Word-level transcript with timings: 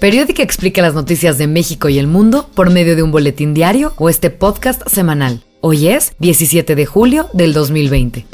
Periódica 0.00 0.44
explica 0.44 0.80
las 0.80 0.94
noticias 0.94 1.38
de 1.38 1.48
México 1.48 1.88
y 1.88 1.98
el 1.98 2.06
mundo 2.06 2.48
por 2.54 2.70
medio 2.70 2.94
de 2.94 3.02
un 3.02 3.10
boletín 3.10 3.52
diario 3.52 3.94
o 3.96 4.08
este 4.08 4.30
podcast 4.30 4.86
semanal. 4.86 5.42
Hoy 5.60 5.88
es 5.88 6.12
17 6.20 6.76
de 6.76 6.86
julio 6.86 7.28
del 7.32 7.52
2020. 7.52 8.24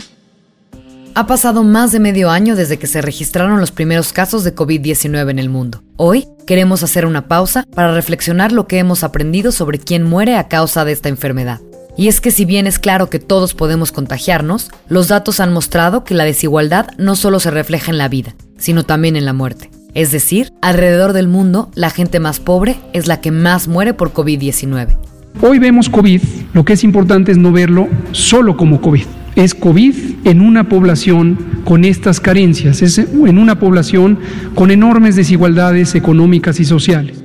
Ha 1.14 1.27
pasado 1.27 1.62
más 1.62 1.90
de 1.90 2.00
medio 2.00 2.29
año 2.29 2.54
desde 2.54 2.79
que 2.79 2.87
se 2.87 3.00
registraron 3.00 3.61
los 3.61 3.71
primeros 3.71 4.12
casos 4.12 4.45
de 4.45 4.54
COVID-19 4.54 5.30
en 5.30 5.38
el 5.38 5.48
mundo. 5.48 5.82
Hoy 5.96 6.29
queremos 6.46 6.82
hacer 6.82 7.06
una 7.06 7.29
pausa 7.29 7.64
para 7.74 7.94
reflexionar 7.94 8.52
lo 8.52 8.66
que 8.66 8.78
hemos 8.78 9.02
aprendido 9.02 9.50
sobre 9.50 9.78
quién 9.78 10.02
muere 10.02 10.36
a 10.36 10.48
causa 10.48 10.84
de 10.84 10.92
esta 10.92 11.08
enfermedad. 11.08 11.62
Y 11.96 12.08
es 12.08 12.20
que 12.20 12.30
si 12.30 12.44
bien 12.44 12.66
es 12.66 12.78
claro 12.78 13.08
que 13.08 13.20
todos 13.20 13.54
podemos 13.54 13.90
contagiarnos, 13.90 14.70
los 14.90 15.08
datos 15.08 15.40
han 15.40 15.54
mostrado 15.54 16.04
que 16.04 16.12
la 16.12 16.24
desigualdad 16.24 16.88
no 16.98 17.16
solo 17.16 17.40
se 17.40 17.50
refleja 17.50 17.90
en 17.90 17.96
la 17.96 18.08
vida, 18.08 18.34
sino 18.58 18.84
también 18.84 19.16
en 19.16 19.24
la 19.24 19.32
muerte. 19.32 19.70
Es 19.95 20.11
decir, 20.11 20.52
alrededor 20.61 21.12
del 21.12 21.29
mundo, 21.29 21.70
la 21.74 21.88
gente 21.88 22.20
más 22.20 22.41
pobre 22.41 22.77
es 22.92 23.06
la 23.06 23.20
que 23.20 23.30
más 23.30 23.69
muere 23.69 23.95
por 23.95 24.12
COVID-19. 24.12 24.96
Hoy 25.41 25.59
vemos 25.59 25.88
COVID, 25.88 26.20
lo 26.52 26.64
que 26.64 26.73
es 26.74 26.84
importante 26.84 27.32
es 27.32 27.38
no 27.38 27.52
verlo 27.52 27.88
solo 28.12 28.56
como 28.56 28.80
COVID 28.80 29.06
es 29.36 29.55
COVID 29.55 29.95
en 30.24 30.41
una 30.41 30.69
población 30.69 31.38
con 31.64 31.84
estas 31.84 32.20
carencias, 32.20 32.83
es 32.83 32.98
en 32.98 33.38
una 33.38 33.59
población 33.59 34.19
con 34.55 34.70
enormes 34.70 35.16
desigualdades 35.16 35.95
económicas 35.95 36.61
y 36.61 36.64
sociales. 36.64 37.23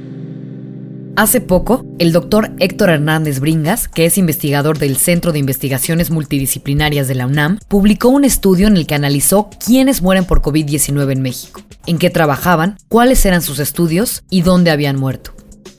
Hace 1.19 1.41
poco, 1.41 1.85
el 1.99 2.13
doctor 2.13 2.51
Héctor 2.59 2.91
Hernández 2.91 3.41
Bringas, 3.41 3.89
que 3.89 4.05
es 4.05 4.17
investigador 4.17 4.77
del 4.77 4.95
Centro 4.95 5.33
de 5.33 5.39
Investigaciones 5.39 6.11
Multidisciplinarias 6.11 7.09
de 7.09 7.15
la 7.15 7.27
UNAM, 7.27 7.59
publicó 7.67 8.07
un 8.07 8.23
estudio 8.23 8.67
en 8.69 8.77
el 8.77 8.87
que 8.87 8.95
analizó 8.95 9.49
quiénes 9.49 10.01
mueren 10.01 10.23
por 10.23 10.41
COVID-19 10.41 11.11
en 11.11 11.21
México, 11.21 11.61
en 11.87 11.97
qué 11.97 12.09
trabajaban, 12.09 12.77
cuáles 12.87 13.25
eran 13.25 13.41
sus 13.41 13.59
estudios 13.59 14.23
y 14.29 14.43
dónde 14.43 14.71
habían 14.71 14.95
muerto. 14.95 15.33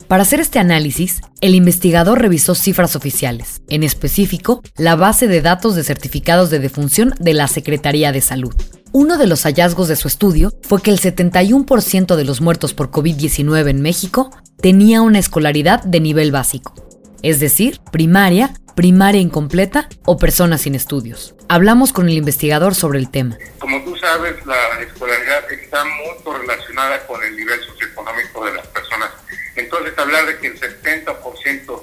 Para 0.08 0.24
hacer 0.24 0.40
este 0.40 0.58
análisis, 0.58 1.22
el 1.40 1.54
investigador 1.54 2.20
revisó 2.20 2.54
cifras 2.54 2.94
oficiales, 2.94 3.62
en 3.70 3.82
específico, 3.82 4.60
la 4.76 4.94
base 4.94 5.26
de 5.26 5.40
datos 5.40 5.74
de 5.74 5.84
certificados 5.84 6.50
de 6.50 6.58
defunción 6.58 7.14
de 7.18 7.32
la 7.32 7.48
Secretaría 7.48 8.12
de 8.12 8.20
Salud. 8.20 8.52
Uno 8.92 9.18
de 9.18 9.28
los 9.28 9.44
hallazgos 9.44 9.86
de 9.86 9.94
su 9.94 10.08
estudio 10.08 10.52
fue 10.62 10.82
que 10.82 10.90
el 10.90 11.00
71% 11.00 12.16
de 12.16 12.24
los 12.24 12.40
muertos 12.40 12.74
por 12.74 12.90
COVID-19 12.90 13.70
en 13.70 13.82
México 13.82 14.30
tenía 14.62 15.02
una 15.02 15.18
escolaridad 15.18 15.82
de 15.82 16.00
nivel 16.00 16.32
básico, 16.32 16.74
es 17.22 17.40
decir, 17.40 17.80
primaria, 17.92 18.54
primaria 18.76 19.20
incompleta 19.20 19.88
o 20.04 20.16
personas 20.16 20.62
sin 20.62 20.74
estudios. 20.74 21.34
Hablamos 21.48 21.92
con 21.92 22.08
el 22.08 22.16
investigador 22.16 22.74
sobre 22.74 22.98
el 22.98 23.10
tema. 23.10 23.36
Como 23.58 23.82
tú 23.84 23.96
sabes, 23.96 24.34
la 24.46 24.80
escolaridad 24.82 25.50
está 25.52 25.84
muy 25.84 26.22
correlacionada 26.22 27.06
con 27.06 27.22
el 27.22 27.36
nivel 27.36 27.60
socioeconómico 27.64 28.44
de 28.44 28.54
las 28.54 28.66
personas 28.68 29.10
entonces, 29.56 29.98
hablar 29.98 30.26
de 30.26 30.38
que 30.38 30.46
el 30.48 30.60
70% 30.60 31.82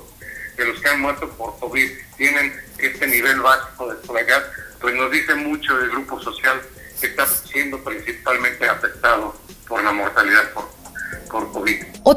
de 0.57 0.65
los 0.65 0.79
que 0.79 0.89
han 0.89 1.01
muerto 1.01 1.29
por 1.37 1.59
COVID 1.59 1.91
tienen 2.17 2.53
este 2.79 3.07
nivel 3.07 3.39
básico 3.41 3.87
de 3.87 3.99
escolaridad, 3.99 4.43
pues 4.79 4.95
nos 4.95 5.11
dice 5.11 5.35
mucho 5.35 5.77
del 5.77 5.91
grupo 5.91 6.19
social 6.21 6.61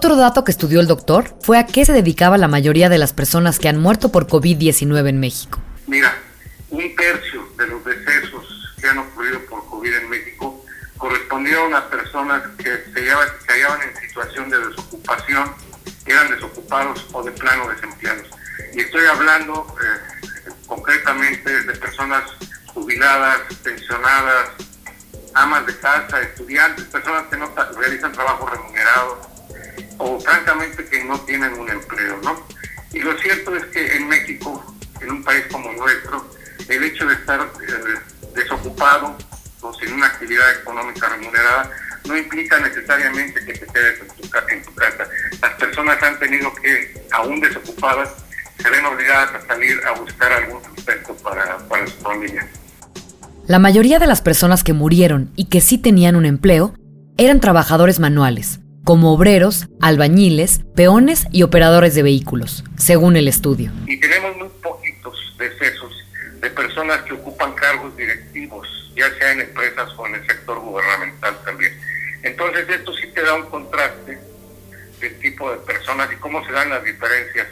Otro 0.02 0.16
dato 0.16 0.44
que 0.44 0.50
estudió 0.50 0.80
el 0.80 0.86
doctor 0.86 1.36
fue 1.42 1.58
a 1.58 1.66
qué 1.66 1.84
se 1.84 1.92
dedicaba 1.92 2.38
la 2.38 2.48
mayoría 2.48 2.88
de 2.88 2.96
las 2.96 3.12
personas 3.12 3.58
que 3.58 3.68
han 3.68 3.78
muerto 3.78 4.10
por 4.10 4.26
COVID-19 4.26 5.10
en 5.10 5.20
México. 5.20 5.60
Mira, 5.86 6.16
un 6.70 6.96
tercio 6.96 7.46
de 7.58 7.66
los 7.66 7.84
decesos 7.84 8.74
que 8.80 8.88
han 8.88 8.96
ocurrido 8.96 9.44
por 9.44 9.62
COVID 9.68 9.94
en 9.94 10.08
México 10.08 10.64
correspondieron 10.96 11.74
a 11.74 11.86
personas 11.90 12.42
que 12.56 12.82
se 12.94 13.10
hallaban 13.10 13.82
en 13.82 14.08
situación 14.08 14.48
de 14.48 14.58
desocupación, 14.68 15.52
eran 16.06 16.30
desocupados 16.30 17.06
o 17.12 17.22
de 17.22 17.32
plano 17.32 17.68
desempleados. 17.68 18.26
Y 18.72 18.80
estoy 18.80 19.04
hablando 19.04 19.66
eh, 19.82 20.50
concretamente 20.66 21.62
de 21.64 21.75
personas 21.75 22.22
jubiladas, 22.72 23.41
pensionadas, 23.62 24.48
amas 25.34 25.66
de 25.66 25.76
casa, 25.76 26.22
estudiantes, 26.22 26.86
personas 26.86 27.25
que 27.30 27.36
no 27.36 27.52
realizan 27.76 28.12
trabajo 28.12 28.46
remunerado 28.46 29.29
o 30.00 30.19
francamente 30.19 30.84
que 30.87 31.05
no 31.05 31.21
tienen 31.21 31.53
un 31.59 31.69
empleo, 31.69 32.19
¿no? 32.25 32.43
Y 32.93 33.00
lo 33.00 33.16
cierto 33.19 33.55
es 33.55 33.65
que 33.66 33.97
en 33.97 34.09
México, 34.09 34.75
en 35.00 35.11
un 35.11 35.22
país 35.22 35.44
como 35.53 35.71
nuestro, 35.72 36.27
el 36.69 36.83
hecho 36.84 37.06
de 37.06 37.15
estar 37.15 37.41
eh, 37.41 37.99
desocupado 38.34 39.16
o 39.61 39.75
sin 39.75 39.93
una 39.93 40.06
actividad 40.06 40.50
económica 40.61 41.09
remunerada, 41.11 41.71
no 42.06 42.16
implica 42.16 42.59
necesariamente 42.61 43.44
que 43.44 43.53
te 43.53 43.66
quedes 43.66 44.00
en 44.00 44.62
tu, 44.62 44.75
casa. 44.75 45.06
Las 45.43 45.55
personas 45.55 46.03
han 46.03 46.19
tenido 46.19 46.53
que, 46.55 47.06
aún 47.12 47.38
desocupadas, 47.41 48.09
se 48.56 48.71
ven 48.71 48.84
obligadas 48.87 49.34
a 49.34 49.47
salir 49.47 49.78
a 49.87 49.93
buscar 49.93 50.32
algún 50.32 50.65
sustento 50.65 51.15
para, 51.17 51.59
para 51.69 51.87
su 51.87 51.99
familia. 51.99 52.49
La 53.47 53.59
mayoría 53.59 53.99
de 53.99 54.06
las 54.06 54.22
personas 54.22 54.65
que 54.65 54.72
murieron 54.72 55.31
y 55.37 55.47
que 55.47 55.61
sí 55.61 55.77
tenían 55.77 56.17
un 56.17 56.25
empleo 56.25 56.75
eran 57.19 57.41
trabajadores 57.41 58.00
manuales, 58.00 58.59
como 58.84 59.12
obreros, 59.12 59.68
albañiles, 59.80 60.60
peones 60.74 61.26
y 61.30 61.42
operadores 61.42 61.94
de 61.94 62.02
vehículos, 62.02 62.64
según 62.76 63.16
el 63.16 63.28
estudio. 63.28 63.72
Y 63.86 63.98
tenemos 63.98 64.36
muy 64.36 64.48
poquitos 64.62 65.14
decesos 65.38 65.92
de 66.41 66.50
personas 66.50 67.02
que 67.02 67.14
ocupan 67.14 67.52
cargos 67.54 67.96
directivos 67.96 68.80
ya 69.00 69.19
sea 69.19 69.32
en 69.32 69.40
empresas 69.40 69.90
o 69.96 70.06
en 70.06 70.16
el 70.16 70.26
sector 70.26 70.58
gubernamental 70.58 71.36
también. 71.44 71.72
Entonces 72.22 72.69
esto 72.69 72.92
sí 72.94 73.06
te 73.14 73.22
da 73.22 73.34
un 73.34 73.48
contraste 73.48 74.19
del 75.00 75.19
tipo 75.20 75.50
de 75.50 75.56
personas 75.58 76.12
y 76.12 76.16
cómo 76.16 76.44
se 76.44 76.52
dan 76.52 76.69
las 76.69 76.84
diferencias 76.84 77.48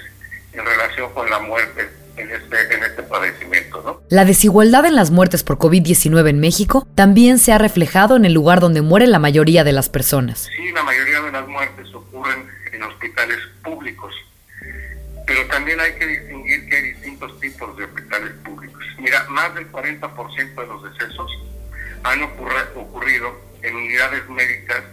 en 0.53 0.65
relación 0.65 1.13
con 1.15 1.29
la 1.31 1.39
muerte 1.39 1.89
en 2.19 2.31
este, 2.31 2.75
en 2.75 2.85
este 2.85 3.03
padecimiento. 3.03 3.83
¿no? 3.85 4.03
La 4.11 4.25
desigualdad 4.25 4.85
en 4.87 4.97
las 4.97 5.11
muertes 5.11 5.43
por 5.43 5.59
COVID-19 5.59 6.29
en 6.29 6.41
México 6.41 6.87
también 6.95 7.39
se 7.39 7.53
ha 7.53 7.59
reflejado 7.59 8.17
en 8.17 8.25
el 8.25 8.33
lugar 8.33 8.61
donde 8.61 8.83
muere 8.83 9.07
la 9.07 9.19
mayoría 9.19 9.65
de 9.65 9.73
las 9.73 9.89
personas. 9.89 10.49
Sí, 10.57 10.73
la 10.73 10.83
mayoría 10.83 11.21
de 11.21 11.33
las 11.33 11.47
muertes 11.47 11.95
ocurren 11.95 12.47
en 12.73 12.83
hospitales 12.83 13.39
públicos, 13.63 14.15
pero 15.27 15.47
también 15.49 15.81
hay 15.81 15.93
que 15.95 16.07
distinguir 16.07 16.69
que 16.69 16.77
hay 16.77 16.83
distintos 16.93 17.39
tipos 17.41 17.77
de 17.77 17.85
hospitales 17.85 18.33
públicos. 18.45 18.83
Mira, 18.99 19.25
más 19.29 19.55
del 19.55 19.71
40% 19.71 20.55
de 20.55 20.67
los 20.67 20.93
decesos 20.93 21.31
han 22.03 22.23
ocurrido 22.23 23.49
en 23.63 23.77
unidades 23.77 24.29
médicas 24.29 24.85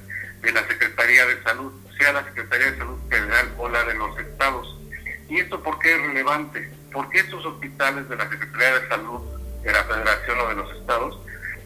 de 0.41 0.51
la 0.51 0.67
Secretaría 0.67 1.25
de 1.25 1.43
Salud, 1.43 1.71
sea 1.97 2.13
la 2.13 2.23
Secretaría 2.25 2.71
de 2.71 2.77
Salud 2.77 2.99
Federal 3.09 3.53
o 3.57 3.69
la 3.69 3.83
de 3.85 3.93
los 3.95 4.19
estados. 4.19 4.79
¿Y 5.29 5.39
esto 5.39 5.61
por 5.61 5.79
qué 5.79 5.95
es 5.95 6.01
relevante? 6.01 6.69
Porque 6.95 7.19
estos 7.19 7.45
hospitales 7.45 8.07
de 8.07 8.15
la 8.15 8.29
Secretaría 8.29 8.79
de 8.79 8.87
Salud 8.87 9.21
de 9.61 9.71
la 9.73 9.83
Federación 9.83 10.39
o 10.39 10.47
de 10.47 10.55
los 10.55 10.75
estados 10.77 11.19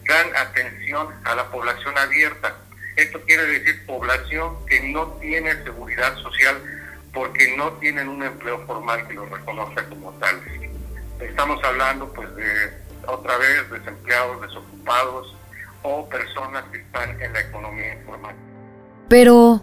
dan 0.08 0.26
atención 0.36 1.06
a 1.24 1.36
la 1.36 1.44
población 1.52 1.96
abierta. 1.96 2.56
Esto 2.96 3.20
quiere 3.20 3.44
decir 3.44 3.86
población 3.86 4.56
que 4.66 4.80
no 4.90 5.06
tiene 5.20 5.54
seguridad 5.62 6.16
social 6.16 6.60
porque 7.14 7.56
no 7.56 7.72
tienen 7.74 8.08
un 8.08 8.24
empleo 8.24 8.66
formal 8.66 9.06
que 9.06 9.14
los 9.14 9.30
reconozca 9.30 9.88
como 9.88 10.10
tales. 10.14 10.42
Estamos 11.20 11.62
hablando 11.62 12.12
pues 12.12 12.34
de 12.34 12.72
otra 13.06 13.36
vez 13.38 13.70
desempleados, 13.70 14.40
desocupados 14.40 15.36
o 15.82 16.08
personas 16.08 16.64
que 16.72 16.78
están 16.78 17.22
en 17.22 17.32
la 17.32 17.40
economía 17.40 17.94
informal. 17.94 18.34
Pero, 19.08 19.62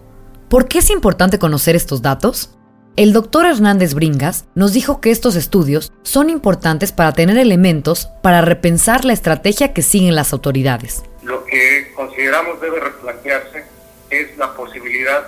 ¿por 0.49 0.69
qué 0.69 0.79
es 0.79 0.89
importante 0.91 1.39
conocer 1.39 1.75
estos 1.75 2.01
datos? 2.01 2.56
El 2.97 3.13
doctor 3.13 3.45
Hernández 3.45 3.93
Bringas 3.93 4.45
nos 4.55 4.73
dijo 4.73 5.01
que 5.01 5.11
estos 5.11 5.35
estudios 5.35 5.93
son 6.01 6.31
importantes 6.31 6.91
para 6.91 7.13
tener 7.13 7.37
elementos 7.37 8.07
para 8.23 8.41
repensar 8.41 9.05
la 9.05 9.13
estrategia 9.13 9.71
que 9.71 9.83
siguen 9.83 10.15
las 10.15 10.33
autoridades. 10.33 11.03
Lo 11.21 11.45
que 11.45 11.91
consideramos 11.93 12.59
debe 12.59 12.79
replantearse 12.79 13.65
es 14.09 14.35
la 14.35 14.51
posibilidad 14.55 15.27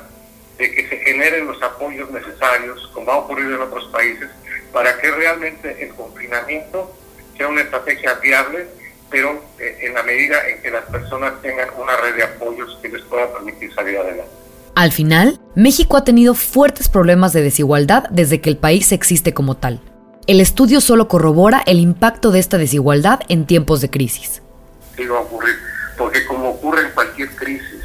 de 0.58 0.74
que 0.74 0.90
se 0.90 0.98
generen 0.98 1.46
los 1.46 1.62
apoyos 1.62 2.10
necesarios, 2.10 2.90
como 2.92 3.12
ha 3.12 3.18
ocurrido 3.18 3.54
en 3.54 3.62
otros 3.62 3.86
países, 3.92 4.32
para 4.74 5.00
que 5.00 5.12
realmente 5.12 5.84
el 5.84 5.94
confinamiento 5.94 6.92
sea 7.38 7.50
una 7.50 7.62
estrategia 7.62 8.16
viable, 8.16 8.66
pero 9.12 9.44
eh, 9.60 9.78
en 9.82 9.94
la 9.94 10.02
medida 10.02 10.50
en 10.50 10.60
que 10.64 10.72
las 10.72 10.86
personas 10.86 11.40
tengan 11.44 11.70
una 11.78 11.96
red 11.98 12.16
de 12.16 12.24
apoyos 12.24 12.80
que 12.82 12.90
les 12.90 13.04
pueda 13.04 13.32
permitir 13.32 13.72
salir 13.76 13.96
adelante. 14.00 14.49
Al 14.76 14.92
final, 14.92 15.40
México 15.56 15.98
ha 15.98 16.04
tenido 16.04 16.34
fuertes 16.34 16.90
problemas 16.90 17.34
de 17.34 17.42
desigualdad 17.42 18.06
desde 18.10 18.42
que 18.42 18.50
el 18.50 18.58
país 18.58 18.92
existe 18.92 19.34
como 19.34 19.56
tal. 19.58 19.82
El 20.28 20.42
estudio 20.42 20.80
solo 20.80 21.08
corrobora 21.08 21.64
el 21.66 21.80
impacto 21.80 22.32
de 22.32 22.40
esta 22.40 22.58
desigualdad 22.58 23.22
en 23.30 23.46
tiempos 23.46 23.82
de 23.82 23.90
crisis. 23.90 24.42
Sí 24.96 25.06
va 25.06 25.18
a 25.18 25.22
ocurrir, 25.22 25.56
porque 25.98 26.26
como 26.26 26.50
ocurre 26.50 26.88
en 26.88 26.92
cualquier 26.92 27.30
crisis, 27.36 27.84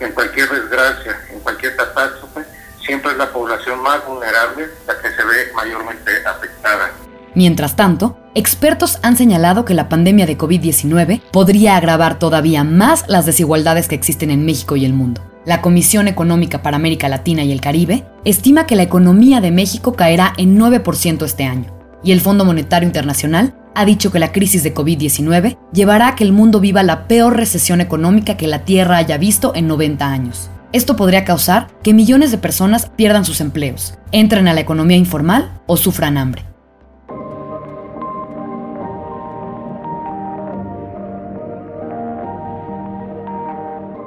en 0.00 0.12
cualquier 0.12 0.48
desgracia, 0.50 1.16
en 1.32 1.40
cualquier 1.40 1.74
catástrofe, 1.74 2.42
siempre 2.84 3.12
es 3.12 3.18
la 3.18 3.32
población 3.32 3.82
más 3.82 4.06
vulnerable 4.06 4.68
la 4.86 4.98
que 5.00 5.08
se 5.08 5.24
ve 5.24 5.52
mayormente 5.54 6.10
afectada. 6.26 6.92
Mientras 7.34 7.76
tanto, 7.76 8.18
expertos 8.34 8.98
han 9.02 9.16
señalado 9.16 9.64
que 9.64 9.74
la 9.74 9.88
pandemia 9.88 10.26
de 10.26 10.38
COVID-19 10.38 11.22
podría 11.32 11.76
agravar 11.76 12.18
todavía 12.18 12.64
más 12.64 13.04
las 13.08 13.26
desigualdades 13.26 13.88
que 13.88 13.94
existen 13.94 14.30
en 14.30 14.44
México 14.46 14.76
y 14.76 14.84
el 14.84 14.92
mundo. 14.92 15.22
La 15.46 15.62
Comisión 15.62 16.08
Económica 16.08 16.60
para 16.60 16.74
América 16.74 17.08
Latina 17.08 17.44
y 17.44 17.52
el 17.52 17.60
Caribe 17.60 18.04
estima 18.24 18.66
que 18.66 18.74
la 18.74 18.82
economía 18.82 19.40
de 19.40 19.52
México 19.52 19.92
caerá 19.92 20.32
en 20.38 20.58
9% 20.58 21.24
este 21.24 21.44
año, 21.44 21.72
y 22.02 22.10
el 22.10 22.20
Fondo 22.20 22.44
Monetario 22.44 22.88
Internacional 22.88 23.54
ha 23.76 23.84
dicho 23.84 24.10
que 24.10 24.18
la 24.18 24.32
crisis 24.32 24.64
de 24.64 24.74
COVID-19 24.74 25.56
llevará 25.72 26.08
a 26.08 26.14
que 26.16 26.24
el 26.24 26.32
mundo 26.32 26.58
viva 26.58 26.82
la 26.82 27.06
peor 27.06 27.36
recesión 27.36 27.80
económica 27.80 28.36
que 28.36 28.48
la 28.48 28.64
Tierra 28.64 28.96
haya 28.96 29.18
visto 29.18 29.52
en 29.54 29.68
90 29.68 30.10
años. 30.10 30.50
Esto 30.72 30.96
podría 30.96 31.24
causar 31.24 31.68
que 31.84 31.94
millones 31.94 32.32
de 32.32 32.38
personas 32.38 32.90
pierdan 32.96 33.24
sus 33.24 33.40
empleos, 33.40 33.96
entren 34.10 34.48
a 34.48 34.52
la 34.52 34.62
economía 34.62 34.96
informal 34.96 35.60
o 35.66 35.76
sufran 35.76 36.18
hambre. 36.18 36.42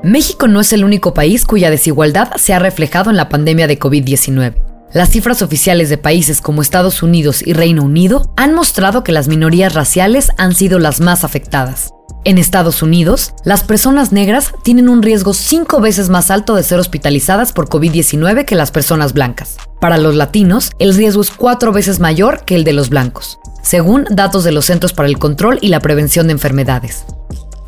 México 0.04 0.48
no 0.48 0.62
es 0.62 0.72
el 0.72 0.86
único 0.86 1.13
país 1.13 1.46
cuya 1.46 1.69
desigualdad 1.69 2.36
se 2.38 2.54
ha 2.54 2.60
reflejado 2.60 3.10
en 3.10 3.18
la 3.18 3.28
pandemia 3.28 3.68
de 3.68 3.78
COVID-19. 3.78 4.56
Las 4.94 5.10
cifras 5.10 5.42
oficiales 5.42 5.90
de 5.90 5.98
países 5.98 6.42
como 6.42 6.62
Estados 6.62 7.04
Unidos 7.04 7.46
y 7.46 7.54
Reino 7.54 7.84
Unido 7.84 8.34
han 8.38 8.56
mostrado 8.56 9.04
que 9.04 9.12
las 9.12 9.28
minorías 9.28 9.74
raciales 9.74 10.30
han 10.38 10.56
sido 10.56 10.80
las 10.80 11.01
más 11.01 11.24
afectadas. 11.24 11.92
En 12.24 12.38
Estados 12.38 12.81
Unidos, 12.81 13.34
las 13.44 13.63
personas 13.63 14.12
negras 14.12 14.54
tienen 14.63 14.90
un 14.90 15.01
riesgo 15.01 15.34
cinco 15.34 15.80
veces 15.80 16.10
más 16.10 16.31
alto 16.31 16.56
de 16.56 16.63
ser 16.63 16.80
hospitalizadas 16.80 17.52
por 17.52 17.69
COVID-19 17.69 18.45
que 18.45 18.56
las 18.56 18.72
personas 18.72 19.13
blancas. 19.13 19.57
Para 19.80 19.98
los 19.98 20.16
latinos, 20.16 20.72
el 20.80 20.95
riesgo 20.95 21.22
es 21.22 21.30
cuatro 21.30 21.72
veces 21.72 22.00
mayor 22.00 22.44
que 22.45 22.56
el 22.56 22.63
de 22.63 22.74
los 22.74 22.90
blancos, 22.90 23.40
según 23.62 24.06
datos 24.10 24.44
de 24.44 24.54
los 24.54 24.66
Centros 24.66 24.94
para 24.94 25.07
el 25.10 25.19
Control 25.19 25.60
y 25.62 25.68
la 25.68 25.81
Prevención 25.81 26.28
de 26.28 26.34
Enfermedades. 26.34 27.06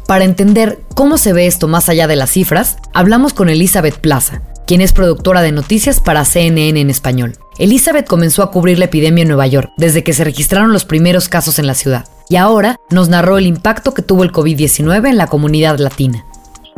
Para 0.07 0.25
entender 0.25 0.79
cómo 0.95 1.17
se 1.17 1.33
ve 1.33 1.47
esto 1.47 1.67
más 1.67 1.89
allá 1.89 2.07
de 2.07 2.15
las 2.15 2.31
cifras, 2.31 2.77
hablamos 2.93 3.33
con 3.33 3.49
Elizabeth 3.49 3.99
Plaza, 3.99 4.41
quien 4.67 4.81
es 4.81 4.93
productora 4.93 5.41
de 5.41 5.51
noticias 5.51 5.99
para 5.99 6.25
CNN 6.25 6.79
en 6.79 6.89
español. 6.89 7.33
Elizabeth 7.59 8.07
comenzó 8.07 8.43
a 8.43 8.51
cubrir 8.51 8.79
la 8.79 8.85
epidemia 8.85 9.21
en 9.21 9.27
Nueva 9.27 9.47
York 9.47 9.71
desde 9.77 10.03
que 10.03 10.13
se 10.13 10.23
registraron 10.23 10.73
los 10.73 10.85
primeros 10.85 11.29
casos 11.29 11.59
en 11.59 11.67
la 11.67 11.75
ciudad 11.75 12.05
y 12.29 12.37
ahora 12.37 12.77
nos 12.89 13.09
narró 13.09 13.37
el 13.37 13.45
impacto 13.45 13.93
que 13.93 14.01
tuvo 14.01 14.23
el 14.23 14.31
COVID-19 14.31 15.09
en 15.09 15.17
la 15.17 15.27
comunidad 15.27 15.77
latina. 15.79 16.25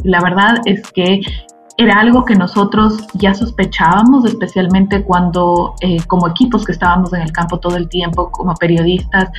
La 0.04 0.22
verdad 0.22 0.56
es 0.66 0.82
que 0.94 1.22
era 1.78 2.00
algo 2.00 2.24
que 2.24 2.36
nosotros 2.36 3.08
ya 3.16 3.34
sospechábamos, 3.34 4.26
especialmente 4.26 5.04
cuando 5.04 5.74
eh, 5.82 5.98
como 6.08 6.28
equipos 6.28 6.66
que 6.66 6.72
estábamos 6.72 7.14
en 7.14 7.22
el 7.22 7.32
campo 7.32 7.60
todo 7.60 7.78
el 7.78 7.90
tiempo, 7.90 8.30
como 8.32 8.54
periodistas, 8.56 9.30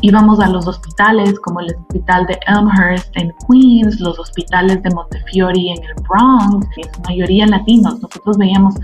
íbamos 0.00 0.40
a 0.40 0.48
los 0.48 0.66
hospitales, 0.66 1.38
como 1.40 1.60
el 1.60 1.74
hospital 1.74 2.26
de 2.26 2.38
Elmhurst 2.46 3.16
en 3.16 3.32
Queens, 3.48 4.00
los 4.00 4.18
hospitales 4.18 4.82
de 4.82 4.90
Montefiore 4.90 5.60
en 5.60 5.84
el 5.84 5.94
Bronx, 6.08 6.66
en 6.76 6.94
su 6.94 7.00
mayoría 7.02 7.46
latinos. 7.46 8.00
Nosotros 8.00 8.36
veíamos 8.36 8.74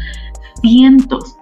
cientos 0.60 1.36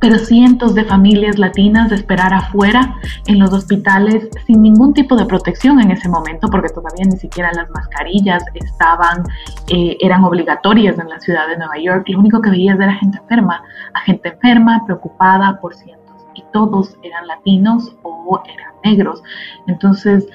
pero 0.00 0.18
cientos 0.18 0.74
de 0.74 0.84
familias 0.84 1.38
latinas 1.38 1.90
de 1.90 1.96
esperar 1.96 2.32
afuera 2.32 2.94
en 3.26 3.38
los 3.38 3.52
hospitales 3.52 4.28
sin 4.46 4.62
ningún 4.62 4.94
tipo 4.94 5.16
de 5.16 5.26
protección 5.26 5.80
en 5.80 5.90
ese 5.90 6.08
momento, 6.08 6.48
porque 6.48 6.68
todavía 6.68 7.04
ni 7.04 7.16
siquiera 7.16 7.50
las 7.52 7.70
mascarillas 7.70 8.44
estaban, 8.54 9.24
eh, 9.68 9.96
eran 10.00 10.24
obligatorias 10.24 10.98
en 10.98 11.08
la 11.08 11.18
ciudad 11.20 11.48
de 11.48 11.56
Nueva 11.56 11.78
York. 11.78 12.08
Lo 12.08 12.20
único 12.20 12.40
que 12.40 12.50
veías 12.50 12.78
era 12.78 12.94
gente 12.94 13.18
enferma, 13.18 13.62
a 13.94 14.00
gente 14.00 14.28
enferma, 14.28 14.82
preocupada 14.86 15.58
por 15.60 15.74
cientos, 15.74 16.26
y 16.34 16.44
todos 16.52 16.96
eran 17.02 17.26
latinos 17.26 17.96
o 18.02 18.42
eran 18.46 18.72
negros. 18.84 19.22
Entonces, 19.66 20.26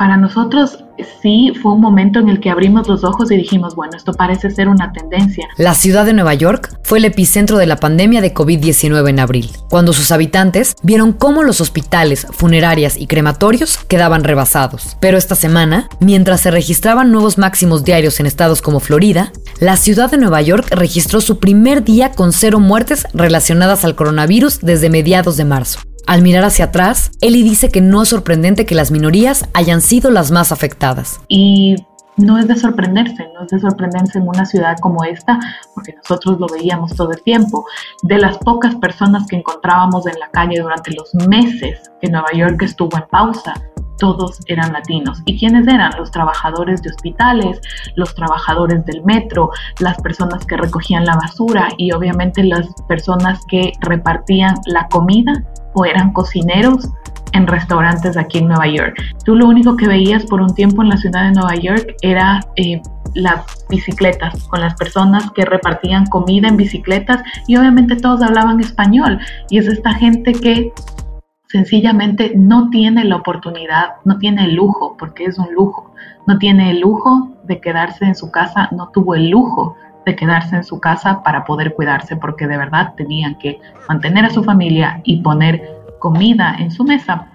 para 0.00 0.16
nosotros 0.16 0.82
sí 1.20 1.52
fue 1.60 1.74
un 1.74 1.82
momento 1.82 2.20
en 2.20 2.30
el 2.30 2.40
que 2.40 2.48
abrimos 2.48 2.88
los 2.88 3.04
ojos 3.04 3.30
y 3.30 3.36
dijimos, 3.36 3.74
bueno, 3.74 3.98
esto 3.98 4.14
parece 4.14 4.50
ser 4.50 4.66
una 4.66 4.92
tendencia. 4.94 5.46
La 5.58 5.74
ciudad 5.74 6.06
de 6.06 6.14
Nueva 6.14 6.32
York 6.32 6.74
fue 6.82 6.96
el 6.96 7.04
epicentro 7.04 7.58
de 7.58 7.66
la 7.66 7.76
pandemia 7.76 8.22
de 8.22 8.32
COVID-19 8.32 9.10
en 9.10 9.20
abril, 9.20 9.50
cuando 9.68 9.92
sus 9.92 10.10
habitantes 10.10 10.74
vieron 10.82 11.12
cómo 11.12 11.42
los 11.42 11.60
hospitales, 11.60 12.26
funerarias 12.30 12.96
y 12.96 13.08
crematorios 13.08 13.76
quedaban 13.88 14.24
rebasados. 14.24 14.96
Pero 15.00 15.18
esta 15.18 15.34
semana, 15.34 15.90
mientras 16.00 16.40
se 16.40 16.50
registraban 16.50 17.12
nuevos 17.12 17.36
máximos 17.36 17.84
diarios 17.84 18.20
en 18.20 18.26
estados 18.26 18.62
como 18.62 18.80
Florida, 18.80 19.32
la 19.60 19.76
ciudad 19.76 20.10
de 20.10 20.16
Nueva 20.16 20.40
York 20.40 20.66
registró 20.70 21.20
su 21.20 21.40
primer 21.40 21.84
día 21.84 22.12
con 22.12 22.32
cero 22.32 22.58
muertes 22.58 23.06
relacionadas 23.12 23.84
al 23.84 23.96
coronavirus 23.96 24.60
desde 24.60 24.88
mediados 24.88 25.36
de 25.36 25.44
marzo. 25.44 25.80
Al 26.10 26.22
mirar 26.22 26.42
hacia 26.42 26.64
atrás, 26.64 27.12
Eli 27.20 27.44
dice 27.44 27.68
que 27.68 27.80
no 27.80 28.02
es 28.02 28.08
sorprendente 28.08 28.66
que 28.66 28.74
las 28.74 28.90
minorías 28.90 29.48
hayan 29.54 29.80
sido 29.80 30.10
las 30.10 30.32
más 30.32 30.50
afectadas. 30.50 31.20
Y 31.28 31.76
no 32.16 32.36
es 32.36 32.48
de 32.48 32.56
sorprenderse, 32.56 33.28
no 33.32 33.44
es 33.44 33.50
de 33.52 33.60
sorprenderse 33.60 34.18
en 34.18 34.26
una 34.26 34.44
ciudad 34.44 34.76
como 34.80 35.04
esta, 35.04 35.38
porque 35.72 35.94
nosotros 35.94 36.40
lo 36.40 36.48
veíamos 36.48 36.96
todo 36.96 37.12
el 37.12 37.22
tiempo. 37.22 37.64
De 38.02 38.18
las 38.18 38.38
pocas 38.38 38.74
personas 38.74 39.24
que 39.28 39.36
encontrábamos 39.36 40.04
en 40.08 40.18
la 40.18 40.28
calle 40.32 40.60
durante 40.60 40.92
los 40.94 41.14
meses 41.28 41.78
que 42.00 42.10
Nueva 42.10 42.32
York 42.34 42.60
estuvo 42.62 42.96
en 42.96 43.04
pausa, 43.08 43.54
todos 44.00 44.40
eran 44.46 44.72
latinos. 44.72 45.22
¿Y 45.26 45.38
quiénes 45.38 45.68
eran? 45.68 45.92
Los 45.96 46.10
trabajadores 46.10 46.82
de 46.82 46.90
hospitales, 46.90 47.60
los 47.94 48.12
trabajadores 48.16 48.84
del 48.84 49.04
metro, 49.04 49.50
las 49.78 49.96
personas 50.00 50.44
que 50.44 50.56
recogían 50.56 51.04
la 51.04 51.14
basura 51.14 51.68
y 51.76 51.92
obviamente 51.92 52.42
las 52.42 52.66
personas 52.88 53.38
que 53.46 53.74
repartían 53.80 54.56
la 54.66 54.88
comida 54.88 55.44
o 55.74 55.84
eran 55.84 56.12
cocineros 56.12 56.88
en 57.32 57.46
restaurantes 57.46 58.16
aquí 58.16 58.38
en 58.38 58.48
Nueva 58.48 58.66
York. 58.66 58.96
Tú 59.24 59.36
lo 59.36 59.46
único 59.46 59.76
que 59.76 59.86
veías 59.86 60.24
por 60.26 60.40
un 60.40 60.54
tiempo 60.54 60.82
en 60.82 60.88
la 60.88 60.96
ciudad 60.96 61.24
de 61.24 61.32
Nueva 61.32 61.54
York 61.54 61.94
era 62.02 62.40
eh, 62.56 62.80
las 63.14 63.44
bicicletas 63.68 64.42
con 64.48 64.60
las 64.60 64.74
personas 64.74 65.30
que 65.32 65.44
repartían 65.44 66.06
comida 66.06 66.48
en 66.48 66.56
bicicletas 66.56 67.22
y 67.46 67.56
obviamente 67.56 67.96
todos 67.96 68.22
hablaban 68.22 68.60
español 68.60 69.18
y 69.48 69.58
es 69.58 69.66
esta 69.66 69.94
gente 69.94 70.32
que 70.32 70.72
sencillamente 71.48 72.32
no 72.36 72.70
tiene 72.70 73.04
la 73.04 73.16
oportunidad, 73.16 73.94
no 74.04 74.18
tiene 74.18 74.44
el 74.44 74.54
lujo, 74.54 74.96
porque 74.96 75.24
es 75.24 75.36
un 75.36 75.52
lujo, 75.52 75.92
no 76.26 76.38
tiene 76.38 76.70
el 76.70 76.80
lujo 76.80 77.30
de 77.44 77.60
quedarse 77.60 78.04
en 78.04 78.14
su 78.14 78.30
casa, 78.30 78.68
no 78.70 78.90
tuvo 78.90 79.16
el 79.16 79.30
lujo 79.30 79.74
de 80.04 80.16
quedarse 80.16 80.56
en 80.56 80.64
su 80.64 80.80
casa 80.80 81.22
para 81.22 81.44
poder 81.44 81.74
cuidarse 81.74 82.16
porque 82.16 82.46
de 82.46 82.56
verdad 82.56 82.94
tenían 82.96 83.36
que 83.38 83.60
mantener 83.88 84.24
a 84.24 84.30
su 84.30 84.42
familia 84.42 85.00
y 85.04 85.22
poner 85.22 85.62
comida 85.98 86.56
en 86.58 86.70
su 86.70 86.84
mesa. 86.84 87.26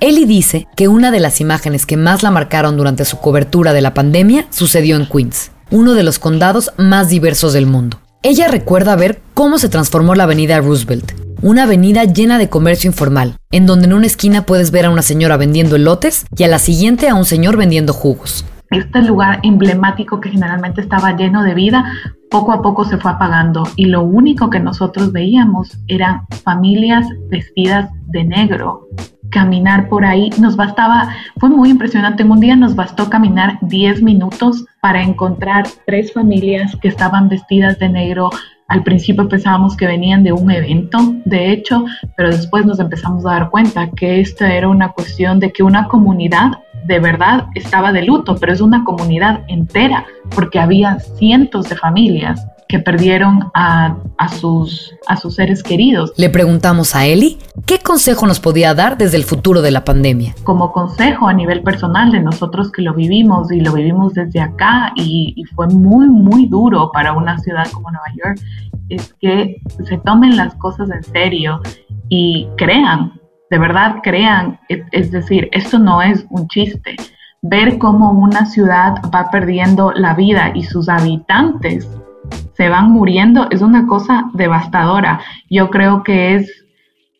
Ellie 0.00 0.26
dice 0.26 0.68
que 0.76 0.88
una 0.88 1.10
de 1.10 1.20
las 1.20 1.40
imágenes 1.40 1.84
que 1.84 1.96
más 1.96 2.22
la 2.22 2.30
marcaron 2.30 2.76
durante 2.76 3.04
su 3.04 3.18
cobertura 3.18 3.72
de 3.72 3.80
la 3.80 3.94
pandemia 3.94 4.46
sucedió 4.50 4.96
en 4.96 5.06
Queens, 5.06 5.50
uno 5.70 5.94
de 5.94 6.04
los 6.04 6.18
condados 6.18 6.72
más 6.76 7.08
diversos 7.08 7.52
del 7.52 7.66
mundo. 7.66 7.98
Ella 8.22 8.48
recuerda 8.48 8.96
ver 8.96 9.20
cómo 9.34 9.58
se 9.58 9.68
transformó 9.68 10.14
la 10.14 10.24
avenida 10.24 10.60
Roosevelt, 10.60 11.12
una 11.40 11.64
avenida 11.64 12.04
llena 12.04 12.38
de 12.38 12.48
comercio 12.48 12.88
informal, 12.88 13.36
en 13.50 13.66
donde 13.66 13.86
en 13.86 13.92
una 13.92 14.06
esquina 14.06 14.44
puedes 14.46 14.70
ver 14.70 14.86
a 14.86 14.90
una 14.90 15.02
señora 15.02 15.36
vendiendo 15.36 15.76
elotes 15.76 16.26
y 16.36 16.44
a 16.44 16.48
la 16.48 16.58
siguiente 16.58 17.08
a 17.08 17.14
un 17.14 17.24
señor 17.24 17.56
vendiendo 17.56 17.92
jugos 17.92 18.44
este 18.70 19.02
lugar 19.02 19.40
emblemático 19.42 20.20
que 20.20 20.30
generalmente 20.30 20.80
estaba 20.80 21.16
lleno 21.16 21.42
de 21.42 21.54
vida, 21.54 21.84
poco 22.30 22.52
a 22.52 22.62
poco 22.62 22.84
se 22.84 22.98
fue 22.98 23.10
apagando 23.10 23.64
y 23.76 23.86
lo 23.86 24.02
único 24.02 24.50
que 24.50 24.60
nosotros 24.60 25.12
veíamos 25.12 25.78
eran 25.86 26.26
familias 26.44 27.06
vestidas 27.30 27.90
de 28.08 28.24
negro. 28.24 28.88
Caminar 29.30 29.88
por 29.88 30.04
ahí 30.04 30.30
nos 30.38 30.56
bastaba, 30.56 31.14
fue 31.38 31.50
muy 31.50 31.70
impresionante. 31.70 32.24
Un 32.24 32.40
día 32.40 32.56
nos 32.56 32.74
bastó 32.74 33.10
caminar 33.10 33.58
10 33.62 34.02
minutos 34.02 34.64
para 34.80 35.02
encontrar 35.02 35.66
tres 35.86 36.12
familias 36.12 36.76
que 36.80 36.88
estaban 36.88 37.28
vestidas 37.28 37.78
de 37.78 37.88
negro. 37.88 38.30
Al 38.68 38.82
principio 38.82 39.28
pensábamos 39.28 39.76
que 39.76 39.86
venían 39.86 40.22
de 40.22 40.32
un 40.32 40.50
evento, 40.50 41.14
de 41.24 41.52
hecho, 41.52 41.84
pero 42.16 42.30
después 42.30 42.66
nos 42.66 42.78
empezamos 42.80 43.24
a 43.24 43.30
dar 43.30 43.50
cuenta 43.50 43.90
que 43.90 44.20
esta 44.20 44.52
era 44.52 44.68
una 44.68 44.90
cuestión 44.92 45.40
de 45.40 45.52
que 45.52 45.62
una 45.62 45.88
comunidad 45.88 46.52
de 46.86 47.00
verdad 47.00 47.46
estaba 47.54 47.92
de 47.92 48.02
luto, 48.02 48.36
pero 48.36 48.52
es 48.52 48.60
una 48.60 48.84
comunidad 48.84 49.44
entera, 49.48 50.06
porque 50.34 50.58
había 50.58 50.98
cientos 51.00 51.68
de 51.68 51.76
familias 51.76 52.46
que 52.68 52.78
perdieron 52.78 53.50
a, 53.54 53.96
sus, 54.38 54.94
a 55.06 55.16
sus 55.16 55.36
seres 55.36 55.62
queridos. 55.62 56.12
Le 56.18 56.28
preguntamos 56.28 56.94
a 56.94 57.06
Eli 57.06 57.38
qué 57.64 57.78
consejo 57.78 58.26
nos 58.26 58.40
podía 58.40 58.74
dar 58.74 58.98
desde 58.98 59.16
el 59.16 59.24
futuro 59.24 59.62
de 59.62 59.70
la 59.70 59.84
pandemia. 59.84 60.34
Como 60.44 60.70
consejo 60.70 61.28
a 61.28 61.32
nivel 61.32 61.62
personal 61.62 62.12
de 62.12 62.20
nosotros 62.20 62.70
que 62.70 62.82
lo 62.82 62.92
vivimos 62.92 63.50
y 63.50 63.60
lo 63.60 63.72
vivimos 63.72 64.12
desde 64.12 64.40
acá 64.40 64.92
y, 64.96 65.32
y 65.34 65.44
fue 65.44 65.66
muy, 65.68 66.08
muy 66.08 66.46
duro 66.46 66.90
para 66.92 67.14
una 67.14 67.38
ciudad 67.38 67.66
como 67.72 67.90
Nueva 67.90 68.08
York, 68.22 68.38
es 68.90 69.14
que 69.14 69.62
se 69.84 69.96
tomen 69.98 70.36
las 70.36 70.54
cosas 70.56 70.90
en 70.90 71.02
serio 71.04 71.60
y 72.10 72.48
crean 72.58 73.17
de 73.50 73.58
verdad 73.58 73.96
crean, 74.02 74.58
es 74.68 75.10
decir, 75.10 75.48
esto 75.52 75.78
no 75.78 76.02
es 76.02 76.26
un 76.30 76.48
chiste. 76.48 76.96
Ver 77.40 77.78
cómo 77.78 78.12
una 78.12 78.46
ciudad 78.46 78.96
va 79.14 79.30
perdiendo 79.30 79.92
la 79.92 80.14
vida 80.14 80.52
y 80.54 80.64
sus 80.64 80.88
habitantes 80.88 81.88
se 82.54 82.68
van 82.68 82.90
muriendo 82.90 83.48
es 83.50 83.62
una 83.62 83.86
cosa 83.86 84.28
devastadora. 84.34 85.20
Yo 85.48 85.70
creo 85.70 86.02
que 86.02 86.34
es 86.34 86.50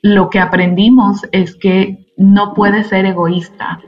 lo 0.03 0.29
que 0.29 0.41
aprendimos 0.41 1.23
es 1.33 1.55
que 1.57 2.07
no 2.17 2.53
puede 2.53 2.85
ser 2.85 3.07
egoísta. 3.07 3.81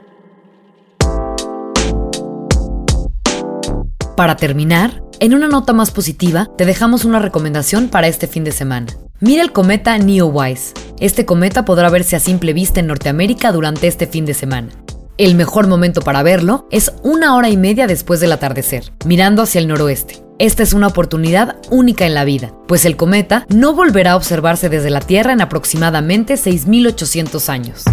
Para 4.16 4.36
terminar, 4.36 5.02
en 5.18 5.34
una 5.34 5.48
nota 5.48 5.72
más 5.72 5.90
positiva, 5.90 6.46
te 6.56 6.64
dejamos 6.64 7.04
una 7.04 7.18
recomendación 7.18 7.88
para 7.88 8.06
este 8.06 8.26
fin 8.26 8.44
de 8.44 8.52
semana. 8.52 8.86
Mira 9.22 9.42
el 9.42 9.52
cometa 9.52 9.98
Neowise. 9.98 10.72
Este 10.98 11.26
cometa 11.26 11.66
podrá 11.66 11.90
verse 11.90 12.16
a 12.16 12.20
simple 12.20 12.54
vista 12.54 12.80
en 12.80 12.86
Norteamérica 12.86 13.52
durante 13.52 13.86
este 13.86 14.06
fin 14.06 14.24
de 14.24 14.32
semana. 14.32 14.70
El 15.18 15.34
mejor 15.34 15.66
momento 15.66 16.00
para 16.00 16.22
verlo 16.22 16.66
es 16.70 16.90
una 17.02 17.36
hora 17.36 17.50
y 17.50 17.58
media 17.58 17.86
después 17.86 18.20
del 18.20 18.32
atardecer, 18.32 18.94
mirando 19.04 19.42
hacia 19.42 19.58
el 19.58 19.68
noroeste. 19.68 20.24
Esta 20.38 20.62
es 20.62 20.72
una 20.72 20.86
oportunidad 20.86 21.56
única 21.68 22.06
en 22.06 22.14
la 22.14 22.24
vida, 22.24 22.54
pues 22.66 22.86
el 22.86 22.96
cometa 22.96 23.44
no 23.50 23.74
volverá 23.74 24.12
a 24.12 24.16
observarse 24.16 24.70
desde 24.70 24.88
la 24.88 25.00
Tierra 25.00 25.34
en 25.34 25.42
aproximadamente 25.42 26.36
6.800 26.36 27.50
años. 27.50 27.84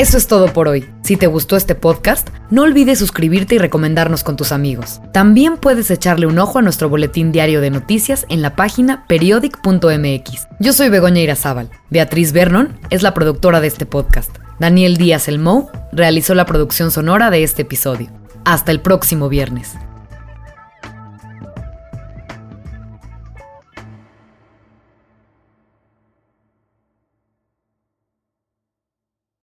Eso 0.00 0.16
es 0.16 0.26
todo 0.26 0.50
por 0.50 0.66
hoy. 0.66 0.88
Si 1.02 1.18
te 1.18 1.26
gustó 1.26 1.56
este 1.56 1.74
podcast, 1.74 2.30
no 2.48 2.62
olvides 2.62 2.98
suscribirte 2.98 3.56
y 3.56 3.58
recomendarnos 3.58 4.24
con 4.24 4.34
tus 4.34 4.50
amigos. 4.50 5.02
También 5.12 5.58
puedes 5.58 5.90
echarle 5.90 6.24
un 6.24 6.38
ojo 6.38 6.58
a 6.58 6.62
nuestro 6.62 6.88
boletín 6.88 7.32
diario 7.32 7.60
de 7.60 7.68
noticias 7.68 8.24
en 8.30 8.40
la 8.40 8.56
página 8.56 9.04
periodic.mx. 9.08 10.48
Yo 10.58 10.72
soy 10.72 10.88
Begoña 10.88 11.20
Irazábal. 11.20 11.68
Beatriz 11.90 12.32
Vernon 12.32 12.78
es 12.88 13.02
la 13.02 13.12
productora 13.12 13.60
de 13.60 13.66
este 13.66 13.84
podcast. 13.84 14.34
Daniel 14.58 14.96
Díaz 14.96 15.28
El 15.28 15.38
Mou 15.38 15.68
realizó 15.92 16.34
la 16.34 16.46
producción 16.46 16.90
sonora 16.90 17.28
de 17.28 17.42
este 17.42 17.60
episodio. 17.60 18.08
Hasta 18.46 18.72
el 18.72 18.80
próximo 18.80 19.28
viernes. 19.28 19.74